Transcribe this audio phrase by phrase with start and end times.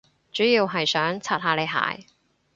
[0.31, 2.07] 主要係想刷下你鞋